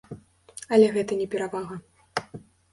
[0.77, 1.75] Але гэта не перавага.